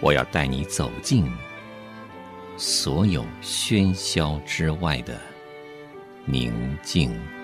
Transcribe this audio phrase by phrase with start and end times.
[0.00, 1.30] 我要带你走进
[2.56, 5.18] 所有喧嚣之外的
[6.24, 7.39] 宁静。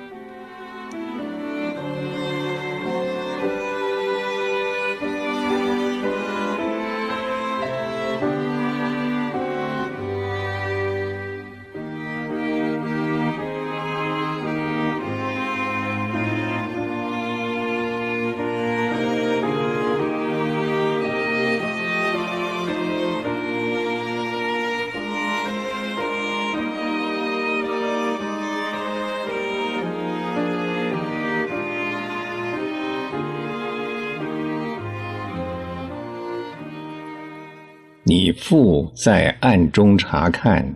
[38.19, 40.67] 你父在暗中察看，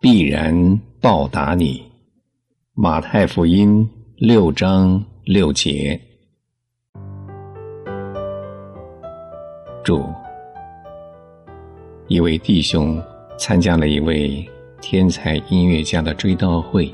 [0.00, 1.80] 必然报答你。
[2.74, 5.98] 马太福音六章六节。
[9.84, 10.04] 注：
[12.08, 13.00] 一位弟兄
[13.38, 14.44] 参加了一位
[14.80, 16.92] 天才音乐家的追悼会，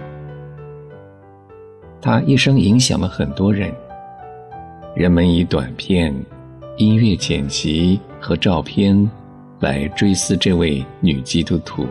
[2.02, 3.72] 他一生影响了很多人。
[4.94, 6.14] 人们以短片、
[6.76, 9.10] 音乐剪辑和照片。
[9.60, 11.86] 来追思这位女基督徒。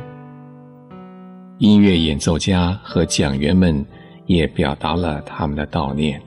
[1.59, 3.85] 音乐演奏家和讲员们
[4.25, 6.19] 也表达了他们的悼念。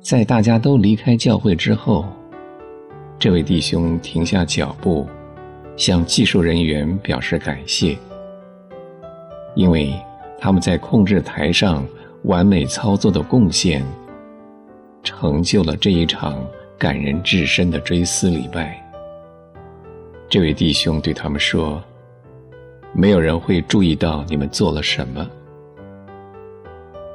[0.00, 2.06] 在大家都离开教会之后，
[3.18, 5.06] 这位弟兄停下脚步，
[5.76, 7.96] 向技术人员表示感谢，
[9.54, 9.92] 因为
[10.40, 11.86] 他们在控制台上
[12.24, 13.84] 完美操作的贡献，
[15.02, 16.42] 成就了这一场
[16.78, 18.78] 感人至深的追思礼拜。
[20.32, 21.84] 这位弟兄对他们说
[22.96, 25.28] ：“没有人会注意到你们做了什么。”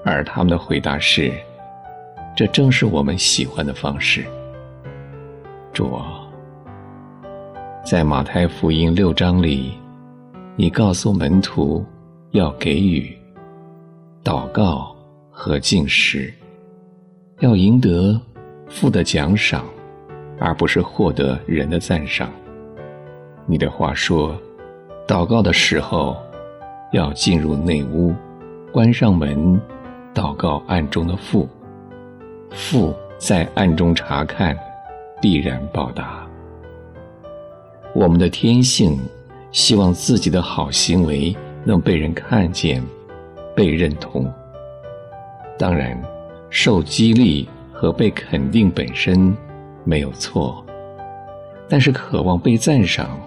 [0.05, 1.33] 而他们的回答是
[2.37, 4.23] ：“这正是我们喜欢的方式。”
[5.73, 6.27] 主啊，
[7.83, 9.73] 在马太福音六章里，
[10.55, 11.83] 你告诉门徒
[12.33, 13.17] 要给予、
[14.23, 14.95] 祷告
[15.31, 16.31] 和进食，
[17.39, 18.21] 要赢得
[18.69, 19.65] 父的奖赏，
[20.37, 22.31] 而不是获得人的赞赏。
[23.49, 24.35] 你的话说，
[25.07, 26.17] 祷告的时候
[26.91, 28.13] 要进入内屋，
[28.73, 29.57] 关上门，
[30.13, 31.47] 祷告暗中的父，
[32.51, 34.53] 父在暗中察看，
[35.21, 36.27] 必然报答。
[37.95, 38.99] 我们的天性
[39.53, 42.83] 希望自己的好行为能被人看见，
[43.55, 44.29] 被认同。
[45.57, 45.97] 当然，
[46.49, 49.33] 受激励和被肯定本身
[49.85, 50.61] 没有错，
[51.69, 53.17] 但是渴望被赞赏。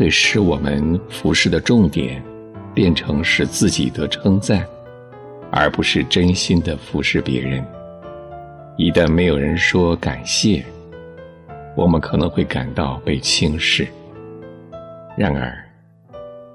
[0.00, 2.24] 会使我们服侍的重点
[2.72, 4.66] 变成使自己得称赞，
[5.52, 7.62] 而不是真心的服侍别人。
[8.78, 10.64] 一旦没有人说感谢，
[11.76, 13.86] 我们可能会感到被轻视。
[15.18, 15.54] 然而，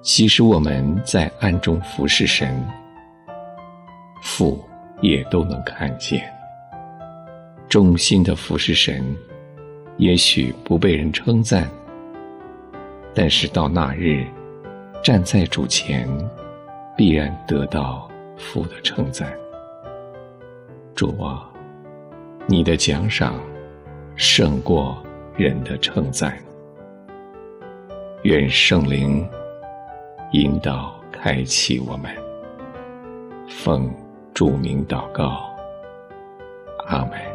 [0.02, 2.68] 即使我们在暗中服侍神，
[4.24, 4.60] 父
[5.02, 6.20] 也都能看见。
[7.70, 9.06] 忠心的服侍神，
[9.98, 11.70] 也许不被人称赞。
[13.16, 14.26] 但是到那日，
[15.02, 16.06] 站在主前，
[16.98, 19.34] 必然得到父的称赞。
[20.94, 21.50] 主啊，
[22.46, 23.40] 你的奖赏
[24.18, 25.02] 胜过
[25.38, 26.38] 人的称赞。
[28.24, 29.26] 愿圣灵
[30.34, 32.12] 引导开启我们，
[33.48, 33.90] 奉
[34.34, 35.56] 主名祷告，
[36.88, 37.35] 阿门。